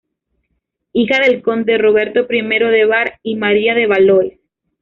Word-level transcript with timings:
Hija 0.93 1.19
del 1.23 1.43
conde 1.43 1.77
Roberto 1.77 2.25
I 2.27 2.41
de 2.49 2.85
Bar 2.85 3.19
y 3.21 3.35
María 3.35 3.75
de 3.75 3.85
Valois. 3.85 4.39